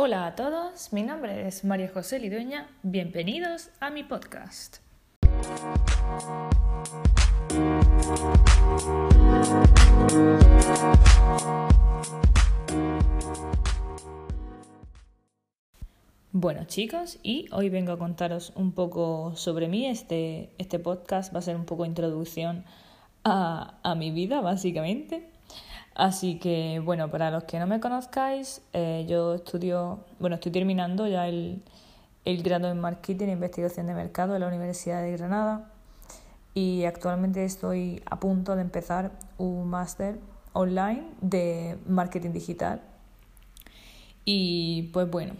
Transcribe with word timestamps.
Hola 0.00 0.26
a 0.26 0.36
todos, 0.36 0.92
mi 0.92 1.02
nombre 1.02 1.48
es 1.48 1.64
María 1.64 1.90
José 1.92 2.20
Lidueña, 2.20 2.68
bienvenidos 2.84 3.70
a 3.80 3.90
mi 3.90 4.04
podcast. 4.04 4.76
Bueno 16.30 16.62
chicos, 16.68 17.18
y 17.24 17.48
hoy 17.50 17.68
vengo 17.68 17.90
a 17.90 17.98
contaros 17.98 18.52
un 18.54 18.70
poco 18.70 19.32
sobre 19.34 19.66
mí. 19.66 19.86
Este, 19.86 20.52
este 20.58 20.78
podcast 20.78 21.34
va 21.34 21.40
a 21.40 21.42
ser 21.42 21.56
un 21.56 21.64
poco 21.64 21.84
introducción 21.84 22.64
a, 23.24 23.80
a 23.82 23.96
mi 23.96 24.12
vida, 24.12 24.42
básicamente. 24.42 25.28
Así 25.98 26.38
que, 26.38 26.80
bueno, 26.84 27.10
para 27.10 27.32
los 27.32 27.42
que 27.42 27.58
no 27.58 27.66
me 27.66 27.80
conozcáis, 27.80 28.62
eh, 28.72 29.04
yo 29.08 29.34
estudio, 29.34 30.04
bueno, 30.20 30.36
estoy 30.36 30.52
terminando 30.52 31.08
ya 31.08 31.26
el, 31.26 31.60
el 32.24 32.42
grado 32.44 32.70
en 32.70 32.78
Marketing 32.78 33.26
e 33.26 33.32
Investigación 33.32 33.88
de 33.88 33.94
Mercado 33.94 34.36
en 34.36 34.42
la 34.42 34.46
Universidad 34.46 35.02
de 35.02 35.10
Granada 35.16 35.72
y 36.54 36.84
actualmente 36.84 37.44
estoy 37.44 38.00
a 38.06 38.20
punto 38.20 38.54
de 38.54 38.62
empezar 38.62 39.10
un 39.38 39.68
máster 39.68 40.20
online 40.52 41.02
de 41.20 41.78
marketing 41.84 42.30
digital. 42.30 42.80
Y 44.24 44.90
pues 44.92 45.10
bueno, 45.10 45.34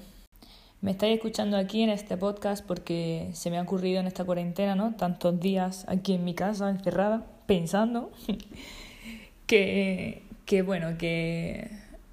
me 0.80 0.90
estáis 0.90 1.14
escuchando 1.14 1.56
aquí 1.56 1.82
en 1.82 1.90
este 1.90 2.16
podcast 2.16 2.66
porque 2.66 3.30
se 3.32 3.48
me 3.52 3.58
ha 3.58 3.62
ocurrido 3.62 4.00
en 4.00 4.08
esta 4.08 4.24
cuarentena, 4.24 4.74
¿no? 4.74 4.96
Tantos 4.96 5.38
días 5.38 5.84
aquí 5.86 6.14
en 6.14 6.24
mi 6.24 6.34
casa, 6.34 6.68
encerrada, 6.68 7.26
pensando 7.46 8.10
que 9.46 10.27
que 10.48 10.62
bueno, 10.62 10.96
que 10.96 11.70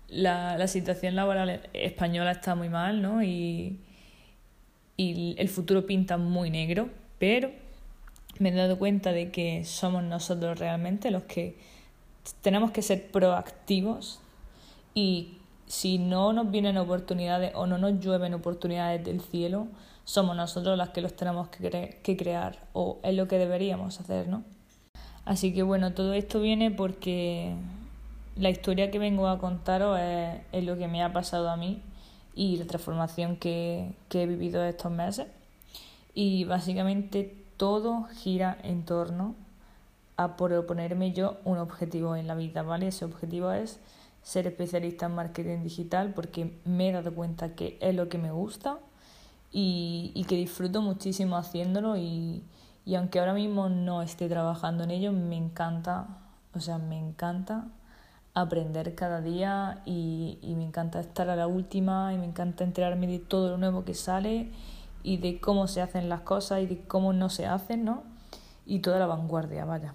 la, 0.10 0.58
la, 0.58 0.68
situación 0.68 1.16
laboral 1.16 1.62
española 1.72 2.32
está 2.32 2.54
muy 2.54 2.68
mal, 2.68 3.02
¿no? 3.02 3.24
Y, 3.24 3.80
y 4.98 5.36
el 5.38 5.48
futuro 5.48 5.86
pinta 5.86 6.18
muy 6.18 6.50
negro, 6.50 6.90
pero 7.18 7.50
me 8.40 8.50
he 8.50 8.52
dado 8.52 8.78
cuenta 8.78 9.14
de 9.14 9.32
que 9.32 9.64
somos 9.64 10.04
nosotros 10.04 10.60
realmente 10.60 11.12
los 11.12 11.24
que 11.24 11.56
tenemos 12.42 12.72
que 12.72 12.82
ser 12.82 13.10
proactivos 13.10 14.20
y 14.94 15.38
si 15.66 15.98
no 15.98 16.34
nos 16.34 16.52
vienen 16.52 16.78
oportunidades 16.78 17.54
o 17.56 17.68
no 17.68 17.78
nos 17.78 18.02
llueven 18.02 18.34
oportunidades 18.34 19.02
del 19.06 19.22
cielo, 19.22 19.68
somos 20.04 20.36
nosotros 20.36 20.78
las 20.78 20.90
que 20.90 21.00
los 21.00 21.16
tenemos 21.16 21.48
que, 21.48 21.70
cre 21.70 22.00
que 22.04 22.18
crear 22.18 22.68
o 22.74 23.00
es 23.02 23.16
lo 23.16 23.30
que 23.30 23.38
deberíamos 23.38 24.02
hacer, 24.02 24.28
¿no? 24.28 24.44
Así 25.24 25.54
que 25.54 25.64
bueno, 25.64 25.94
todo 25.94 26.12
esto 26.14 26.42
viene 26.42 26.70
porque 26.70 27.56
la 28.36 28.50
historia 28.50 28.92
que 28.92 29.00
vengo 29.00 29.28
a 29.28 29.40
contaros 29.40 29.98
es, 30.52 30.64
lo 30.64 30.78
que 30.78 30.88
me 30.88 31.04
ha 31.04 31.14
pasado 31.14 31.50
a 31.50 31.58
mí 31.58 31.82
y 32.36 32.58
la 32.58 32.66
transformación 32.66 33.38
que, 33.38 33.96
he 34.12 34.26
vivido 34.26 34.64
estos 34.64 34.92
meses. 34.92 35.28
Y 36.14 36.44
básicamente 36.46 37.46
todo 37.58 38.06
gira 38.06 38.58
en 38.64 38.84
torno 38.84 39.36
a 40.18 40.38
proponerme 40.38 41.14
yo 41.14 41.38
un 41.46 41.58
objetivo 41.58 42.16
en 42.16 42.28
la 42.28 42.36
vida, 42.36 42.62
¿vale? 42.62 42.88
Ese 42.88 43.06
objetivo 43.06 43.52
es 43.52 43.80
ser 44.22 44.48
especialista 44.48 45.06
en 45.06 45.16
marketing 45.16 45.64
digital 45.64 46.14
porque 46.14 46.58
me 46.66 46.90
he 46.90 46.92
dado 46.92 47.14
cuenta 47.14 47.54
que 47.56 47.78
es 47.82 47.94
lo 47.96 48.10
que 48.10 48.18
me 48.18 48.32
gusta 48.32 48.80
y, 49.52 50.26
que 50.28 50.36
disfruto 50.36 50.82
muchísimo 50.82 51.38
haciéndolo 51.38 51.96
y 51.98 52.44
aunque 52.98 53.20
ahora 53.20 53.34
mismo 53.34 53.70
no 53.70 54.02
esté 54.02 54.28
trabajando 54.28 54.84
en 54.84 54.92
ello, 54.92 55.12
me 55.12 55.38
encanta, 55.38 56.08
o 56.54 56.60
sea, 56.60 56.78
me 56.78 56.98
encanta 56.98 57.68
aprender 58.36 58.94
cada 58.96 59.22
día 59.22 59.82
y, 59.86 60.38
y, 60.42 60.56
me 60.56 60.66
encanta 60.66 61.00
estar 61.00 61.30
a 61.30 61.36
la 61.36 61.48
última 61.48 62.14
y 62.14 62.18
me 62.18 62.26
encanta 62.26 62.64
enterarme 62.64 63.08
de 63.08 63.20
todo 63.20 63.50
lo 63.50 63.58
nuevo 63.58 63.86
que 63.86 63.94
sale 63.94 64.52
y 65.04 65.18
de 65.18 65.40
cómo 65.40 65.68
se 65.68 65.82
hacen 65.82 66.10
las 66.10 66.22
cosas 66.22 66.62
y 66.62 66.68
de 66.68 66.82
cómo 66.86 67.14
no 67.14 67.30
se 67.30 67.48
hacen, 67.48 67.86
¿no? 67.86 68.04
Y 68.66 68.80
toda 68.80 69.00
la 69.00 69.06
vanguardia, 69.06 69.64
vaya. 69.64 69.94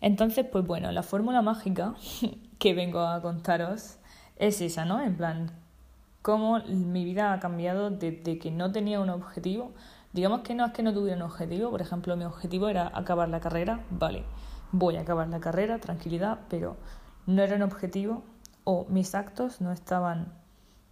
Entonces, 0.00 0.46
pues 0.50 0.66
bueno, 0.66 0.92
la 0.92 1.02
fórmula 1.02 1.42
mágica 1.42 1.94
que 2.58 2.74
vengo 2.74 3.00
a 3.00 3.20
contaros 3.20 3.96
es 4.36 4.60
esa, 4.60 4.84
¿no? 4.84 5.00
En 5.00 5.16
plan, 5.16 5.50
cómo 6.22 6.60
mi 6.60 7.04
vida 7.04 7.32
ha 7.32 7.40
cambiado 7.40 7.90
desde 7.90 8.38
que 8.38 8.50
no 8.50 8.70
tenía 8.72 9.00
un 9.00 9.10
objetivo. 9.10 9.72
Digamos 10.12 10.40
que 10.40 10.54
no 10.54 10.66
es 10.66 10.72
que 10.72 10.82
no 10.82 10.92
tuviera 10.92 11.16
un 11.16 11.22
objetivo, 11.22 11.70
por 11.70 11.82
ejemplo, 11.82 12.16
mi 12.16 12.24
objetivo 12.24 12.68
era 12.68 12.90
acabar 12.94 13.28
la 13.28 13.40
carrera, 13.40 13.80
vale, 13.90 14.24
voy 14.70 14.96
a 14.96 15.00
acabar 15.00 15.28
la 15.28 15.40
carrera, 15.40 15.78
tranquilidad, 15.80 16.38
pero 16.48 16.76
no 17.26 17.42
era 17.42 17.56
un 17.56 17.62
objetivo 17.62 18.22
o 18.64 18.86
mis 18.88 19.14
actos 19.14 19.60
no 19.60 19.72
estaban, 19.72 20.32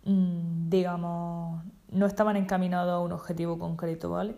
mm, 0.04 0.68
digamos, 0.68 1.62
no 1.90 2.06
estaban 2.06 2.36
encaminados 2.36 2.92
a 2.92 2.98
un 3.00 3.12
objetivo 3.12 3.58
concreto, 3.58 4.10
¿vale? 4.10 4.36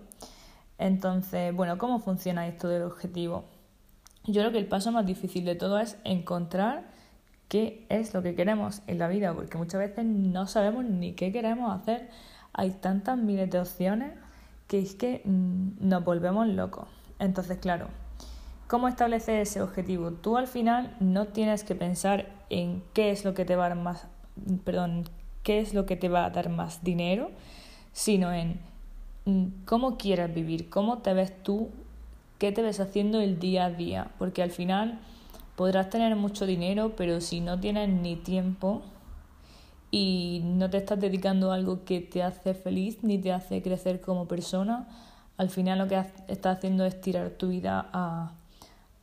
Entonces, 0.79 1.55
bueno, 1.55 1.79
¿cómo 1.79 2.01
funciona 2.01 2.47
esto 2.47 2.69
del 2.69 2.83
objetivo? 2.83 3.45
Yo 4.25 4.41
creo 4.41 4.53
que 4.53 4.59
el 4.59 4.67
paso 4.67 4.91
más 4.93 5.07
difícil 5.07 5.45
de 5.45 5.55
todo 5.55 5.79
es 5.79 5.99
encontrar 6.05 6.85
qué 7.49 7.87
es 7.89 8.15
lo 8.15 8.23
que 8.23 8.35
queremos 8.35 8.83
en 8.87 8.99
la 8.99 9.09
vida, 9.09 9.35
porque 9.35 9.59
muchas 9.59 9.81
veces 9.81 10.05
no 10.05 10.47
sabemos 10.47 10.85
ni 10.85 11.13
qué 11.13 11.31
queremos 11.31 11.73
hacer. 11.73 12.09
Hay 12.53 12.71
tantas 12.71 13.19
miles 13.19 13.51
de 13.51 13.61
opciones 13.61 14.13
que 14.67 14.79
es 14.79 14.95
que 14.95 15.23
mm, 15.25 15.89
nos 15.89 16.05
volvemos 16.05 16.49
locos. 16.49 16.89
Entonces, 17.19 17.59
claro, 17.59 17.89
¿Cómo 18.75 18.89
establecer 18.89 19.39
ese 19.39 19.63
objetivo? 19.63 20.11
Tú 20.11 20.37
al 20.37 20.49
final 20.49 20.97
no 20.99 21.27
tienes 21.27 21.63
que 21.63 21.77
pensar 21.77 22.27
en 22.51 22.83
qué 22.93 23.13
es 23.13 23.25
lo 23.25 23.33
que 23.33 23.45
te 23.45 23.55
va 23.55 23.67
a 23.67 23.69
dar 23.69 23.79
más, 23.79 24.09
perdón, 24.65 25.05
qué 25.45 25.61
es 25.61 25.75
lo 25.75 25.87
que 25.87 25.95
te 25.95 26.09
va 26.09 26.25
a 26.25 26.31
dar 26.31 26.49
más 26.49 26.83
dinero, 26.83 27.31
sino 27.93 28.33
en 28.33 28.59
mm, 29.27 29.65
cómo 29.65 29.97
quieres 29.97 30.35
vivir, 30.35 30.71
cómo 30.71 30.99
te 30.99 31.15
ves 31.15 31.41
tú, 31.45 31.69
qué 32.39 32.51
te 32.51 32.63
ves 32.63 32.81
haciendo 32.81 33.21
el 33.21 33.39
día 33.39 33.67
a 33.67 33.71
día, 33.71 34.11
porque 34.19 34.43
al 34.43 34.51
final 34.51 34.99
podrás 35.55 35.89
tener 35.89 36.17
mucho 36.17 36.45
dinero, 36.45 36.95
pero 36.97 37.21
si 37.21 37.41
no 37.41 37.61
tienes 37.61 37.89
ni 37.89 38.17
tiempo 38.17 38.83
y 39.93 40.41
no 40.43 40.69
te 40.69 40.79
estás 40.79 40.99
dedicando 40.99 41.53
a 41.53 41.55
algo 41.55 41.85
que 41.85 42.01
te 42.01 42.25
hace 42.25 42.55
feliz 42.55 43.05
ni 43.05 43.19
te 43.19 43.33
hace 43.33 43.63
crecer 43.63 44.01
como 44.01 44.27
persona, 44.27 44.89
al 45.37 45.51
final 45.51 45.79
lo 45.79 45.87
que 45.87 46.03
estás 46.27 46.59
haciendo 46.59 46.85
es 46.85 47.01
tirar 47.01 47.31
tu 47.31 47.51
vida 47.51 47.89
a 47.93 48.33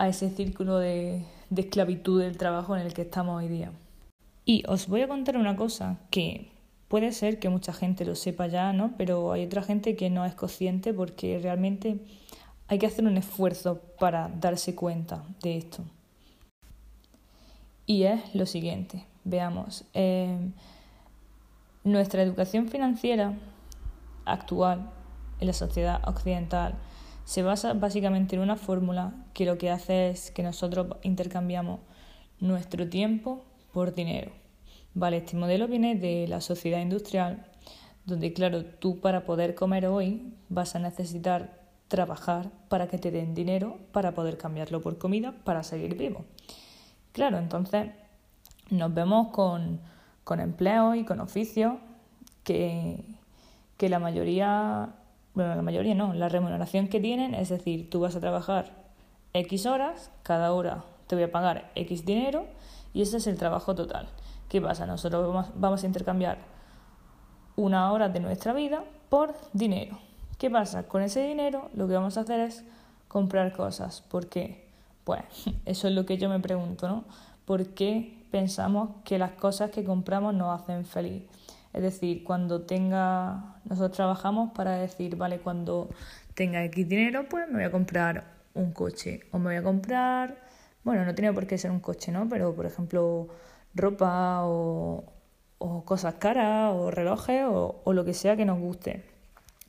a 0.01 0.07
ese 0.07 0.31
círculo 0.31 0.79
de, 0.79 1.21
esclavitud 1.55 2.21
del 2.23 2.35
trabajo 2.35 2.75
en 2.75 2.81
el 2.81 2.91
que 2.91 3.03
estamos 3.03 3.37
hoy 3.37 3.47
día. 3.47 3.71
Y 4.45 4.63
os 4.67 4.87
voy 4.87 5.03
a 5.03 5.07
contar 5.07 5.37
una 5.37 5.55
cosa 5.55 5.99
que 6.09 6.49
puede 6.87 7.11
ser 7.11 7.37
que 7.37 7.49
mucha 7.49 7.71
gente 7.71 8.03
lo 8.03 8.15
sepa 8.15 8.47
ya, 8.47 8.73
¿no? 8.73 8.95
Pero 8.97 9.31
hay 9.31 9.45
otra 9.45 9.61
gente 9.61 9.95
que 9.95 10.09
no 10.09 10.25
es 10.25 10.33
consciente 10.33 10.91
porque 10.91 11.37
realmente 11.37 11.99
hay 12.67 12.79
que 12.79 12.87
hacer 12.87 13.05
un 13.05 13.15
esfuerzo 13.15 13.79
para 13.99 14.29
darse 14.29 14.73
cuenta 14.73 15.23
de 15.43 15.57
esto. 15.57 15.83
Y 17.85 18.01
es 18.05 18.33
lo 18.33 18.47
siguiente, 18.47 19.05
veamos, 19.23 19.85
eh, 19.93 20.35
nuestra 21.83 22.23
educación 22.23 22.69
financiera 22.69 23.35
actual 24.25 24.89
en 25.39 25.45
la 25.45 25.53
sociedad 25.53 26.01
occidental 26.07 26.73
se 27.31 27.43
basa 27.43 27.71
básicamente 27.73 28.35
en 28.35 28.41
una 28.41 28.57
fórmula 28.57 29.13
que 29.33 29.45
lo 29.45 29.57
que 29.57 29.69
hace 29.69 30.09
es 30.09 30.31
que 30.31 30.43
nosotros 30.43 30.97
intercambiamos 31.01 31.79
nuestro 32.41 32.89
tiempo 32.89 33.45
por 33.71 33.95
dinero. 33.95 34.33
Vale, 34.95 35.19
este 35.19 35.37
modelo 35.37 35.69
viene 35.69 35.95
de 35.95 36.27
la 36.27 36.41
sociedad 36.41 36.81
industrial, 36.81 37.45
donde 38.03 38.33
claro, 38.33 38.65
tú 38.65 38.99
para 38.99 39.23
poder 39.23 39.55
comer 39.55 39.85
hoy 39.87 40.33
vas 40.49 40.75
a 40.75 40.79
necesitar 40.79 41.61
trabajar 41.87 42.51
para 42.67 42.89
que 42.89 42.97
te 42.97 43.11
den 43.11 43.33
dinero 43.33 43.77
para 43.93 44.13
poder 44.13 44.37
cambiarlo 44.37 44.81
por 44.81 44.97
comida 44.97 45.33
para 45.45 45.63
seguir 45.63 45.95
vivo. 45.95 46.25
Claro, 47.13 47.37
entonces 47.37 47.91
nos 48.69 48.93
vemos 48.93 49.29
con, 49.29 49.79
con 50.25 50.41
empleos 50.41 50.97
y 50.97 51.05
con 51.05 51.21
oficios 51.21 51.75
que, 52.43 53.05
que 53.77 53.87
la 53.87 53.99
mayoría 53.99 54.95
bueno, 55.33 55.55
la 55.55 55.61
mayoría 55.61 55.95
no, 55.95 56.13
la 56.13 56.29
remuneración 56.29 56.87
que 56.87 56.99
tienen, 56.99 57.33
es 57.33 57.49
decir, 57.49 57.89
tú 57.89 58.01
vas 58.01 58.15
a 58.15 58.19
trabajar 58.19 58.71
X 59.33 59.65
horas, 59.65 60.11
cada 60.23 60.51
hora 60.51 60.83
te 61.07 61.15
voy 61.15 61.23
a 61.23 61.31
pagar 61.31 61.71
X 61.75 62.05
dinero 62.05 62.45
y 62.93 63.01
ese 63.01 63.17
es 63.17 63.27
el 63.27 63.37
trabajo 63.37 63.75
total. 63.75 64.07
¿Qué 64.49 64.61
pasa? 64.61 64.85
Nosotros 64.85 65.45
vamos, 65.55 65.83
a 65.83 65.87
intercambiar 65.87 66.37
una 67.55 67.91
hora 67.93 68.09
de 68.09 68.19
nuestra 68.19 68.51
vida 68.51 68.83
por 69.09 69.33
dinero. 69.53 69.97
¿Qué 70.37 70.49
pasa? 70.49 70.83
Con 70.83 71.01
ese 71.01 71.25
dinero 71.25 71.69
lo 71.73 71.87
que 71.87 71.93
vamos 71.93 72.17
a 72.17 72.21
hacer 72.21 72.41
es 72.41 72.65
comprar 73.07 73.53
cosas. 73.53 74.01
¿Por 74.01 74.27
qué? 74.27 74.67
Pues 75.05 75.23
eso 75.65 75.87
es 75.87 75.93
lo 75.93 76.05
que 76.05 76.17
yo 76.17 76.27
me 76.27 76.41
pregunto, 76.41 76.89
¿no? 76.89 77.05
¿Por 77.45 77.67
qué 77.67 78.25
pensamos 78.29 78.89
que 79.05 79.17
las 79.17 79.31
cosas 79.31 79.71
que 79.71 79.85
compramos 79.85 80.33
nos 80.33 80.61
hacen 80.61 80.85
feliz? 80.85 81.23
Es 81.73 81.81
decir, 81.81 82.23
cuando 82.23 82.63
tenga, 82.63 83.55
nosotros 83.65 83.95
trabajamos 83.95 84.51
para 84.53 84.77
decir, 84.77 85.15
vale, 85.15 85.39
cuando 85.39 85.89
tenga 86.33 86.63
X 86.65 86.87
dinero, 86.87 87.25
pues 87.29 87.47
me 87.47 87.55
voy 87.55 87.63
a 87.63 87.71
comprar 87.71 88.25
un 88.53 88.71
coche 88.73 89.21
o 89.31 89.39
me 89.39 89.45
voy 89.45 89.55
a 89.55 89.63
comprar, 89.63 90.37
bueno, 90.83 91.05
no 91.05 91.15
tiene 91.15 91.31
por 91.33 91.47
qué 91.47 91.57
ser 91.57 91.71
un 91.71 91.79
coche, 91.79 92.11
¿no? 92.11 92.27
Pero, 92.27 92.53
por 92.55 92.65
ejemplo, 92.65 93.29
ropa 93.73 94.41
o, 94.43 95.05
o 95.59 95.85
cosas 95.85 96.15
caras, 96.15 96.73
o 96.73 96.91
relojes, 96.91 97.45
o, 97.45 97.81
o 97.83 97.93
lo 97.93 98.03
que 98.03 98.13
sea 98.13 98.35
que 98.35 98.45
nos 98.45 98.59
guste. 98.59 99.05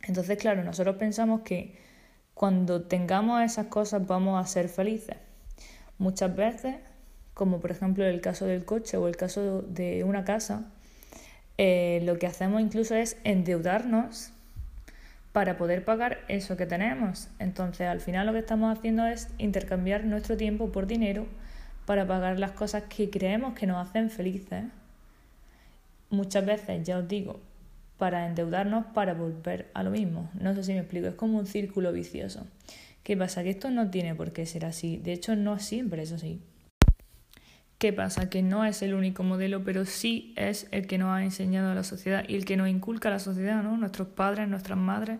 Entonces, 0.02 0.38
claro, 0.38 0.64
nosotros 0.64 0.96
pensamos 0.96 1.42
que 1.42 1.78
cuando 2.34 2.82
tengamos 2.82 3.42
esas 3.42 3.66
cosas 3.66 4.06
vamos 4.06 4.42
a 4.42 4.46
ser 4.48 4.68
felices. 4.68 5.16
Muchas 5.98 6.34
veces, 6.34 6.76
como 7.34 7.60
por 7.60 7.70
ejemplo 7.70 8.04
el 8.04 8.20
caso 8.20 8.46
del 8.46 8.64
coche 8.64 8.96
o 8.96 9.06
el 9.06 9.16
caso 9.16 9.62
de 9.62 10.02
una 10.02 10.24
casa, 10.24 10.72
eh, 11.58 12.00
lo 12.04 12.18
que 12.18 12.26
hacemos 12.26 12.60
incluso 12.60 12.94
es 12.94 13.16
endeudarnos 13.24 14.30
para 15.32 15.56
poder 15.56 15.84
pagar 15.84 16.20
eso 16.28 16.56
que 16.56 16.66
tenemos. 16.66 17.28
Entonces, 17.38 17.88
al 17.88 18.00
final 18.00 18.26
lo 18.26 18.32
que 18.32 18.40
estamos 18.40 18.76
haciendo 18.76 19.06
es 19.06 19.28
intercambiar 19.38 20.04
nuestro 20.04 20.36
tiempo 20.36 20.70
por 20.70 20.86
dinero 20.86 21.26
para 21.86 22.06
pagar 22.06 22.38
las 22.38 22.52
cosas 22.52 22.84
que 22.84 23.10
creemos 23.10 23.54
que 23.54 23.66
nos 23.66 23.86
hacen 23.86 24.10
felices. 24.10 24.64
Muchas 26.10 26.44
veces, 26.44 26.86
ya 26.86 26.98
os 26.98 27.08
digo, 27.08 27.40
para 27.98 28.26
endeudarnos 28.26 28.86
para 28.86 29.14
volver 29.14 29.70
a 29.74 29.82
lo 29.82 29.90
mismo. 29.90 30.30
No 30.38 30.54
sé 30.54 30.64
si 30.64 30.72
me 30.72 30.80
explico, 30.80 31.08
es 31.08 31.14
como 31.14 31.38
un 31.38 31.46
círculo 31.46 31.92
vicioso. 31.92 32.46
¿Qué 33.02 33.16
pasa? 33.16 33.42
Que 33.42 33.50
esto 33.50 33.70
no 33.70 33.90
tiene 33.90 34.14
por 34.14 34.32
qué 34.32 34.46
ser 34.46 34.64
así. 34.64 34.98
De 34.98 35.12
hecho, 35.12 35.34
no 35.34 35.58
siempre 35.58 36.02
es 36.02 36.12
así. 36.12 36.40
¿Qué 37.82 37.92
pasa? 37.92 38.30
Que 38.30 38.42
no 38.44 38.64
es 38.64 38.80
el 38.82 38.94
único 38.94 39.24
modelo, 39.24 39.64
pero 39.64 39.84
sí 39.84 40.34
es 40.36 40.68
el 40.70 40.86
que 40.86 40.98
nos 40.98 41.08
ha 41.08 41.24
enseñado 41.24 41.74
la 41.74 41.82
sociedad 41.82 42.24
y 42.28 42.36
el 42.36 42.44
que 42.44 42.56
nos 42.56 42.68
inculca 42.68 43.10
la 43.10 43.18
sociedad, 43.18 43.60
¿no? 43.60 43.76
Nuestros 43.76 44.06
padres, 44.06 44.46
nuestras 44.46 44.78
madres 44.78 45.18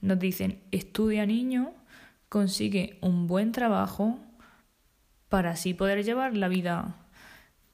nos 0.00 0.18
dicen, 0.18 0.62
estudia 0.70 1.26
niño, 1.26 1.74
consigue 2.30 2.96
un 3.02 3.26
buen 3.26 3.52
trabajo 3.52 4.18
para 5.28 5.50
así 5.50 5.74
poder 5.74 6.02
llevar 6.02 6.34
la 6.38 6.48
vida, 6.48 6.96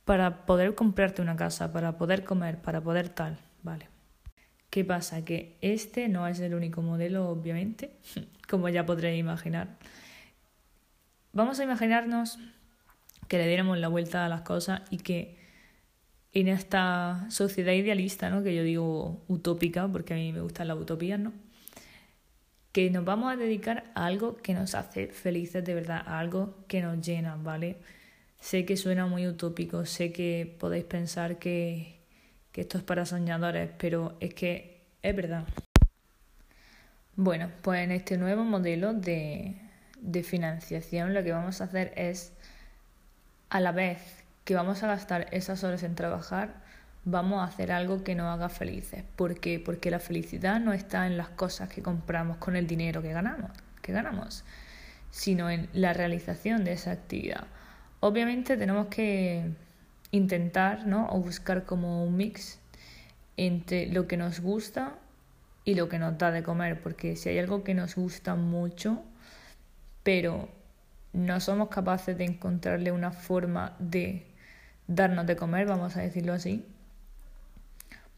para 0.05 0.45
poder 0.45 0.75
comprarte 0.75 1.23
una 1.23 1.37
casa, 1.37 1.73
para 1.73 1.97
poder 1.97 2.25
comer, 2.25 2.61
para 2.61 2.81
poder 2.81 3.11
tal, 3.11 3.39
¿vale? 3.63 3.87
¿Qué 4.71 4.85
pasa? 4.85 5.25
Que 5.25 5.57
este 5.61 6.09
no 6.09 6.27
es 6.27 6.41
el 6.41 6.55
único 6.55 6.83
modelo, 6.83 7.29
obviamente, 7.29 7.93
como 8.49 8.69
ya 8.71 8.85
podréis 8.85 9.21
imaginar. 9.21 9.77
Vamos 11.33 11.61
a 11.61 11.63
imaginarnos 11.63 12.41
que 13.29 13.39
le 13.39 13.47
diéramos 13.47 13.79
la 13.79 13.89
vuelta 13.89 14.25
a 14.25 14.29
las 14.29 14.43
cosas 14.43 14.83
y 14.91 14.99
que 14.99 15.37
en 16.33 16.49
esta 16.49 17.27
sociedad 17.31 17.73
idealista, 17.73 18.31
¿no? 18.31 18.43
que 18.43 18.55
yo 18.55 18.63
digo 18.63 19.25
utópica, 19.29 19.89
porque 19.89 20.15
a 20.15 20.17
mí 20.17 20.33
me 20.33 20.41
gustan 20.41 20.69
las 20.69 20.77
utopías, 20.77 21.19
¿no? 21.19 21.33
que 22.77 22.91
nos 22.91 23.07
vamos 23.07 23.33
a 23.33 23.37
dedicar 23.37 23.85
a 23.95 24.05
algo 24.05 24.37
que 24.37 24.53
nos 24.53 24.75
hace 24.75 25.07
felices 25.07 25.65
de 25.65 25.75
verdad, 25.75 26.03
a 26.05 26.19
algo 26.19 26.59
que 26.69 26.83
nos 26.83 27.01
llena, 27.01 27.35
¿vale? 27.37 27.79
Sé 28.39 28.67
que 28.67 28.77
suena 28.77 29.07
muy 29.07 29.27
utópico, 29.27 29.87
sé 29.87 30.13
que 30.13 30.55
podéis 30.61 30.85
pensar 30.85 31.39
que, 31.39 32.01
que 32.53 32.61
esto 32.61 32.77
es 32.77 32.85
para 32.85 33.07
soñadores, 33.07 33.71
pero 33.79 34.19
es 34.21 34.35
que 34.35 34.83
es 35.01 35.17
verdad. 35.17 35.47
Bueno, 37.15 37.51
pues 37.63 37.81
en 37.81 37.93
este 37.93 38.19
nuevo 38.19 38.45
modelo 38.45 38.93
de, 38.93 39.55
de 39.99 40.23
financiación 40.23 41.15
lo 41.15 41.25
que 41.25 41.33
vamos 41.33 41.63
a 41.63 41.65
hacer 41.65 41.95
es 41.97 42.36
a 43.51 43.61
la 43.61 43.73
vez 43.73 43.99
que 44.45 44.55
vamos 44.55 44.83
a 44.83 44.87
gastar 44.87 45.27
esas 45.33 45.65
horas 45.65 45.83
en 45.83 45.95
trabajar, 45.95 46.55
vamos 47.05 47.41
a 47.41 47.45
hacer 47.45 47.73
algo 47.73 48.03
que 48.03 48.15
nos 48.15 48.27
haga 48.27 48.49
felices. 48.49 49.05
¿Por 49.17 49.41
qué? 49.41 49.61
Porque 49.61 49.91
la 49.91 50.01
felicidad 50.01 50.61
no 50.61 50.73
está 50.73 51.07
en 51.07 51.17
las 51.17 51.29
cosas 51.29 51.69
que 51.69 51.83
compramos 51.83 52.37
con 52.39 52.57
el 52.57 52.67
dinero 52.67 53.03
que 53.03 53.13
ganamos, 53.13 53.51
que 53.81 53.93
ganamos, 53.93 54.45
sino 55.11 55.49
en 55.49 55.69
la 55.73 55.93
realización 55.93 56.65
de 56.65 56.73
esa 56.73 56.91
actividad. 56.91 57.45
Obviamente 58.01 58.57
tenemos 58.57 58.89
que 58.89 59.51
intentar, 60.11 60.87
¿no? 60.87 61.09
O 61.11 61.21
buscar 61.21 61.65
como 61.65 62.05
un 62.05 62.17
mix 62.17 62.59
entre 63.37 63.87
lo 63.87 64.07
que 64.07 64.17
nos 64.17 64.41
gusta 64.41 64.95
y 65.65 65.75
lo 65.75 65.89
que 65.89 65.99
nos 65.99 66.19
da 66.19 66.31
de 66.31 66.43
comer, 66.43 66.81
porque 66.81 67.17
si 67.17 67.29
hay 67.29 67.39
algo 67.39 67.65
que 67.65 67.75
nos 67.75 67.97
gusta 67.97 68.35
mucho, 68.35 69.03
pero 70.03 70.49
no 71.17 71.41
somos 71.41 71.69
capaces 71.69 72.17
de 72.19 72.25
encontrarle 72.25 72.93
una 72.93 73.11
forma 73.11 73.75
de 73.79 74.27
darnos 74.87 75.27
de 75.27 75.35
comer, 75.35 75.67
vamos 75.67 75.97
a 75.97 76.03
decirlo 76.03 76.35
así, 76.35 76.65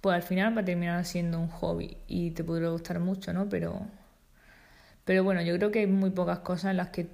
pues 0.01 0.17
al 0.17 0.23
final 0.23 0.57
va 0.57 0.63
a 0.63 0.65
terminar 0.65 1.05
siendo 1.05 1.39
un 1.39 1.49
hobby 1.49 1.97
y 2.09 2.33
te 2.33 2.43
podrá 2.43 2.69
gustar 2.71 2.99
mucho, 2.99 3.33
¿no? 3.33 3.49
Pero, 3.49 3.87
pero 5.05 5.23
bueno, 5.23 5.43
yo 5.43 5.57
creo 5.57 5.71
que 5.71 5.81
hay 5.81 5.87
muy 5.87 6.11
pocas 6.11 6.41
cosas 6.41 6.73
en 6.73 6.79
las 6.79 6.89
que 6.89 7.09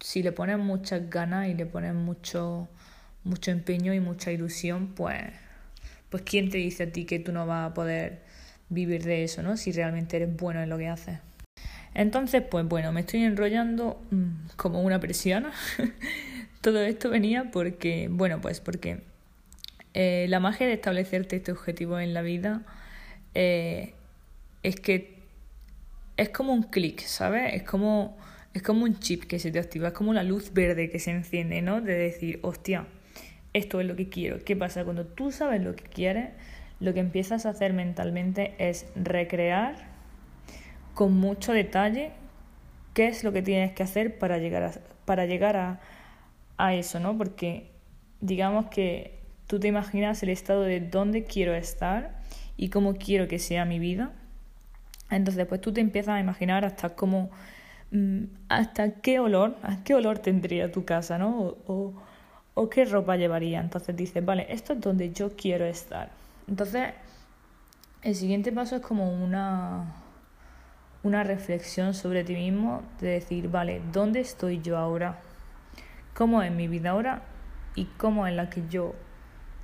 si 0.00 0.22
le 0.22 0.32
pones 0.32 0.58
muchas 0.58 1.08
ganas 1.10 1.48
y 1.48 1.54
le 1.54 1.66
pones 1.66 1.94
mucho, 1.94 2.68
mucho 3.24 3.50
empeño 3.50 3.92
y 3.92 4.00
mucha 4.00 4.32
ilusión, 4.32 4.94
pues, 4.94 5.22
pues 6.08 6.22
quién 6.22 6.50
te 6.50 6.58
dice 6.58 6.84
a 6.84 6.92
ti 6.92 7.04
que 7.04 7.18
tú 7.18 7.32
no 7.32 7.46
vas 7.46 7.70
a 7.70 7.74
poder 7.74 8.22
vivir 8.70 9.04
de 9.04 9.24
eso, 9.24 9.42
¿no? 9.42 9.56
Si 9.58 9.70
realmente 9.70 10.16
eres 10.16 10.34
bueno 10.34 10.62
en 10.62 10.70
lo 10.70 10.78
que 10.78 10.88
haces. 10.88 11.18
Entonces, 11.94 12.42
pues 12.42 12.66
bueno, 12.66 12.92
me 12.92 13.00
estoy 13.00 13.22
enrollando 13.24 14.00
mm, 14.10 14.56
como 14.56 14.82
una 14.82 15.00
persiana. 15.00 15.52
Todo 16.60 16.80
esto 16.80 17.10
venía 17.10 17.50
porque, 17.50 18.08
bueno, 18.10 18.40
pues 18.40 18.60
porque 18.60 19.02
eh, 19.94 20.26
la 20.28 20.40
magia 20.40 20.66
de 20.66 20.72
establecerte 20.72 21.36
este 21.36 21.52
objetivo 21.52 21.98
en 21.98 22.14
la 22.14 22.22
vida 22.22 22.62
eh, 23.34 23.94
es 24.62 24.76
que 24.76 25.18
es 26.16 26.30
como 26.30 26.52
un 26.52 26.62
clic, 26.62 27.00
¿sabes? 27.00 27.54
Es 27.54 27.62
como, 27.62 28.16
es 28.54 28.62
como 28.62 28.84
un 28.84 28.98
chip 28.98 29.24
que 29.24 29.38
se 29.38 29.50
te 29.50 29.58
activa, 29.58 29.88
es 29.88 29.94
como 29.94 30.14
la 30.14 30.22
luz 30.22 30.52
verde 30.52 30.90
que 30.90 30.98
se 30.98 31.10
enciende, 31.10 31.62
¿no? 31.62 31.80
De 31.80 31.94
decir, 31.94 32.38
hostia, 32.42 32.86
esto 33.52 33.80
es 33.80 33.86
lo 33.86 33.96
que 33.96 34.08
quiero. 34.08 34.42
¿Qué 34.44 34.56
pasa? 34.56 34.84
Cuando 34.84 35.06
tú 35.06 35.32
sabes 35.32 35.62
lo 35.62 35.74
que 35.74 35.84
quieres, 35.84 36.30
lo 36.80 36.94
que 36.94 37.00
empiezas 37.00 37.44
a 37.44 37.50
hacer 37.50 37.72
mentalmente 37.72 38.54
es 38.58 38.86
recrear 38.94 39.91
con 40.94 41.14
mucho 41.18 41.52
detalle 41.52 42.12
qué 42.94 43.08
es 43.08 43.24
lo 43.24 43.32
que 43.32 43.42
tienes 43.42 43.72
que 43.72 43.82
hacer 43.82 44.18
para 44.18 44.38
llegar 44.38 44.62
a, 44.62 44.72
para 45.04 45.26
llegar 45.26 45.56
a, 45.56 45.80
a 46.58 46.74
eso, 46.74 47.00
¿no? 47.00 47.16
Porque 47.16 47.70
digamos 48.20 48.66
que 48.66 49.18
tú 49.46 49.60
te 49.60 49.68
imaginas 49.68 50.22
el 50.22 50.30
estado 50.30 50.62
de 50.62 50.80
dónde 50.80 51.24
quiero 51.24 51.54
estar 51.54 52.20
y 52.56 52.68
cómo 52.68 52.94
quiero 52.94 53.28
que 53.28 53.38
sea 53.38 53.64
mi 53.64 53.78
vida. 53.78 54.12
Entonces, 55.10 55.46
pues 55.46 55.60
tú 55.60 55.72
te 55.72 55.80
empiezas 55.80 56.14
a 56.14 56.20
imaginar 56.20 56.64
hasta 56.64 56.90
cómo, 56.90 57.30
mm, 57.90 58.24
hasta 58.48 58.94
qué 59.00 59.18
olor, 59.18 59.56
qué 59.84 59.94
olor 59.94 60.18
tendría 60.20 60.72
tu 60.72 60.84
casa, 60.84 61.18
¿no? 61.18 61.56
O, 61.66 61.92
o 62.54 62.70
qué 62.70 62.84
ropa 62.84 63.16
llevaría. 63.16 63.60
Entonces 63.60 63.96
dices, 63.96 64.24
vale, 64.24 64.46
esto 64.48 64.72
es 64.74 64.80
donde 64.80 65.12
yo 65.12 65.36
quiero 65.36 65.64
estar. 65.64 66.10
Entonces, 66.48 66.90
el 68.02 68.14
siguiente 68.14 68.52
paso 68.52 68.76
es 68.76 68.82
como 68.82 69.12
una, 69.12 70.01
una 71.02 71.24
reflexión 71.24 71.94
sobre 71.94 72.24
ti 72.24 72.34
mismo, 72.34 72.82
de 73.00 73.08
decir, 73.08 73.48
vale, 73.48 73.82
¿dónde 73.92 74.20
estoy 74.20 74.60
yo 74.60 74.78
ahora? 74.78 75.20
¿Cómo 76.14 76.42
es 76.42 76.52
mi 76.52 76.68
vida 76.68 76.90
ahora? 76.90 77.22
Y 77.74 77.86
cómo 77.96 78.26
es 78.26 78.34
la 78.34 78.50
que 78.50 78.62
yo 78.68 78.94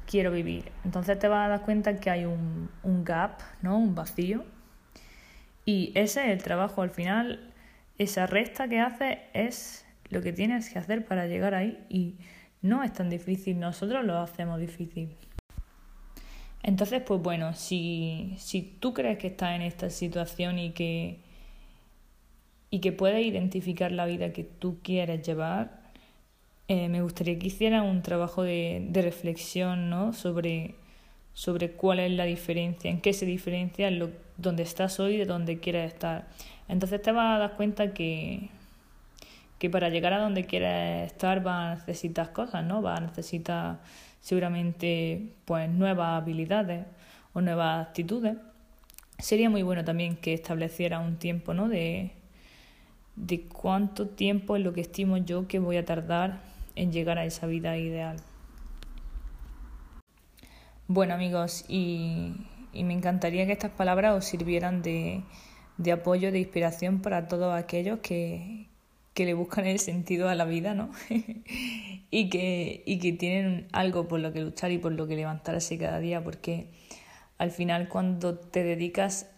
quiero 0.07 0.31
vivir. 0.33 0.73
Entonces 0.85 1.19
te 1.19 1.29
vas 1.29 1.47
a 1.47 1.49
dar 1.49 1.63
cuenta 1.63 2.01
que 2.01 2.11
hay 2.11 2.25
un, 2.25 2.71
un 2.83 3.05
gap, 3.05 3.41
¿no? 3.63 3.79
Un 3.79 3.95
vacío. 3.95 4.45
Y 5.65 5.93
ese 5.95 6.25
es 6.25 6.31
el 6.31 6.43
trabajo 6.43 6.83
al 6.83 6.91
final, 6.91 7.53
esa 7.99 8.27
resta 8.27 8.69
que 8.69 8.81
haces 8.81 9.19
es 9.35 9.87
lo 10.09 10.23
que 10.23 10.33
tienes 10.33 10.71
que 10.71 10.79
hacer 10.79 11.05
para 11.05 11.27
llegar 11.27 11.55
ahí 11.55 11.85
y 11.89 12.15
no 12.63 12.83
es 12.83 12.93
tan 12.93 13.11
difícil, 13.11 13.61
nosotros 13.61 14.05
lo 14.05 14.19
hacemos 14.19 14.59
difícil. 14.59 15.15
Entonces, 16.63 17.03
pues 17.03 17.21
bueno, 17.21 17.55
si, 17.55 18.35
si 18.39 18.63
tú 18.63 18.95
crees 18.95 19.19
que 19.19 19.29
estás 19.29 19.55
en 19.55 19.63
esta 19.63 19.91
situación 19.91 20.59
y 20.59 20.73
que 20.73 21.21
y 22.71 22.81
que 22.81 22.93
puedas 22.93 23.21
identificar 23.21 23.93
la 23.93 24.07
vida 24.07 24.33
que 24.33 24.45
tú 24.45 24.79
quieres 24.83 25.27
llevar, 25.27 25.81
eh, 26.69 26.89
me 26.89 27.01
gustaría 27.01 27.39
que 27.39 27.47
hiciera 27.47 27.83
un 27.83 28.03
trabajo 28.03 28.43
de, 28.43 28.87
de 28.91 29.03
reflexión 29.03 29.89
¿no? 29.89 30.13
sobre, 30.13 30.75
sobre 31.33 31.73
cuál 31.73 32.01
es 32.01 32.11
la 32.11 32.25
diferencia, 32.25 32.91
en 32.91 33.01
qué 33.01 33.13
se 33.15 33.25
diferencia 33.25 33.91
lo, 33.91 34.11
donde 34.37 34.65
estás 34.65 35.01
hoy 35.01 35.17
de 35.17 35.25
donde 35.25 35.61
quieres 35.61 35.93
estar. 35.93 36.29
Entonces 36.69 37.01
te 37.01 37.13
vas 37.13 37.37
a 37.37 37.39
dar 37.39 37.57
cuenta 37.57 37.95
que, 37.95 38.51
que 39.59 39.71
para 39.71 39.89
llegar 39.89 40.13
a 40.13 40.19
donde 40.19 40.45
quieres 40.45 41.11
estar 41.11 41.43
vas 41.43 41.83
a 41.83 41.87
necesitar 41.87 42.33
cosas, 42.33 42.65
¿no? 42.65 42.83
Vas 42.83 42.99
a 42.99 43.07
necesitar 43.07 43.81
seguramente 44.21 45.33
pues 45.45 45.71
nuevas 45.71 46.21
habilidades 46.23 46.85
o 47.33 47.41
nuevas 47.41 47.89
actitudes. 47.89 48.37
Sería 49.19 49.49
muy 49.49 49.63
bueno 49.63 49.85
también 49.85 50.17
que 50.17 50.35
estableciera 50.35 51.01
un 51.01 51.17
tiempo, 51.17 51.55
¿no? 51.55 51.69
De, 51.69 52.13
de 53.19 53.43
cuánto 53.43 54.09
tiempo 54.09 54.57
es 54.57 54.63
lo 54.63 54.73
que 54.73 54.81
estimo 54.81 55.17
yo 55.17 55.49
que 55.49 55.59
voy 55.59 55.77
a 55.77 55.85
tardar 55.85 56.41
en 56.77 56.93
llegar 56.93 57.19
a 57.19 57.25
esa 57.25 57.47
vida 57.47 57.77
ideal. 57.77 58.17
Bueno 60.87 61.15
amigos, 61.15 61.65
y, 61.69 62.35
me 62.73 62.95
encantaría 62.95 63.45
que 63.47 63.53
estas 63.53 63.73
palabras 63.73 64.15
os 64.17 64.25
sirvieran 64.25 64.83
de, 64.83 65.23
de 65.77 65.93
apoyo, 65.93 66.33
de 66.33 66.39
inspiración 66.39 67.01
para 67.01 67.27
todos 67.27 67.55
aquellos 67.55 67.99
que, 67.99 68.69
que 69.15 69.27
le 69.27 69.35
buscan 69.35 69.67
el 69.67 69.81
sentido 69.81 70.29
a 70.29 70.35
la 70.35 70.45
vida, 70.45 70.75
¿no? 70.75 70.91
y, 72.11 72.31
que, 72.31 72.85
y 72.87 72.99
que 73.01 73.13
tienen 73.13 73.67
algo 73.73 74.07
por 74.07 74.21
lo 74.21 74.33
que 74.33 74.41
luchar 74.41 74.71
y 74.71 74.79
por 74.79 74.93
lo 74.93 75.09
que 75.09 75.17
levantarse 75.17 75.77
cada 75.77 75.99
día, 75.99 76.23
porque 76.23 76.71
al 77.37 77.51
final 77.51 77.89
cuando 77.89 78.39
te 78.39 78.63
dedicas 78.63 79.29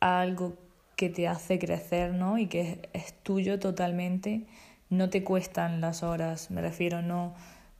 a 0.00 0.20
algo 0.20 0.65
que 0.96 1.10
te 1.10 1.28
hace 1.28 1.58
crecer, 1.58 2.14
¿no? 2.14 2.38
Y 2.38 2.46
que 2.46 2.88
es, 2.92 3.12
tuyo 3.22 3.58
totalmente, 3.58 4.46
no 4.90 5.10
te 5.10 5.22
cuestan 5.22 5.80
las 5.80 6.02
horas, 6.02 6.50
me 6.50 6.62
refiero, 6.62 7.02
no, 7.02 7.34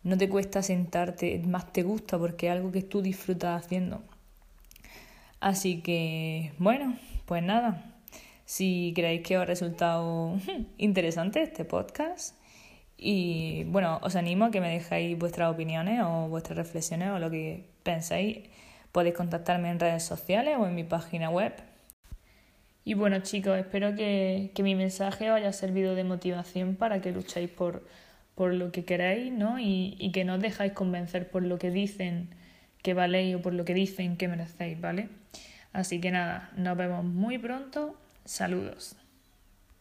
no 0.04 0.18
te 0.18 0.28
cuesta 0.28 0.62
sentarte, 0.62 1.38
más 1.46 1.72
te 1.72 1.82
gusta 1.82 2.18
porque 2.18 2.46
es 2.46 2.52
algo 2.52 2.70
que 2.72 2.82
tú 2.82 3.02
disfrutas 3.02 3.64
haciendo. 3.64 4.02
Así 5.40 5.80
que, 5.82 6.52
bueno, 6.58 6.96
pues 7.26 7.42
nada, 7.42 7.96
si 8.44 8.92
creéis 8.94 9.22
que 9.22 9.36
os 9.36 9.42
ha 9.42 9.46
resultado 9.46 10.36
interesante 10.78 11.42
este 11.42 11.64
podcast. 11.64 12.36
Y 12.98 13.64
bueno, 13.64 13.98
os 14.02 14.16
animo 14.16 14.46
a 14.46 14.50
que 14.50 14.60
me 14.60 14.70
dejéis 14.70 15.18
vuestras 15.18 15.52
opiniones 15.52 16.00
o 16.02 16.28
vuestras 16.28 16.56
reflexiones 16.56 17.10
o 17.10 17.18
lo 17.18 17.30
que 17.30 17.64
penséis. 17.82 18.48
Podéis 18.92 19.14
contactarme 19.14 19.70
en 19.70 19.78
redes 19.78 20.04
sociales 20.04 20.56
o 20.58 20.66
en 20.66 20.74
mi 20.74 20.84
página 20.84 21.28
web. 21.28 21.52
Y 22.86 22.94
bueno 22.94 23.18
chicos, 23.18 23.58
espero 23.58 23.96
que, 23.96 24.52
que 24.54 24.62
mi 24.62 24.76
mensaje 24.76 25.28
os 25.28 25.36
haya 25.36 25.52
servido 25.52 25.96
de 25.96 26.04
motivación 26.04 26.76
para 26.76 27.00
que 27.00 27.10
luchéis 27.10 27.50
por, 27.50 27.84
por 28.36 28.54
lo 28.54 28.70
que 28.70 28.84
queréis 28.84 29.32
¿no? 29.32 29.58
y, 29.58 29.96
y 29.98 30.12
que 30.12 30.24
no 30.24 30.34
os 30.34 30.40
dejáis 30.40 30.72
convencer 30.72 31.28
por 31.28 31.42
lo 31.42 31.58
que 31.58 31.72
dicen 31.72 32.28
que 32.84 32.94
valéis 32.94 33.34
o 33.34 33.42
por 33.42 33.54
lo 33.54 33.64
que 33.64 33.74
dicen 33.74 34.16
que 34.16 34.28
merecéis, 34.28 34.80
¿vale? 34.80 35.08
Así 35.72 36.00
que 36.00 36.12
nada, 36.12 36.52
nos 36.56 36.76
vemos 36.76 37.04
muy 37.04 37.38
pronto 37.38 37.96
Saludos. 38.24 38.96